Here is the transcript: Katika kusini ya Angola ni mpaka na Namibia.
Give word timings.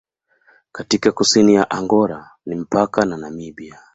Katika 0.71 1.11
kusini 1.11 1.53
ya 1.55 1.71
Angola 1.71 2.31
ni 2.45 2.55
mpaka 2.55 3.05
na 3.05 3.17
Namibia. 3.17 3.79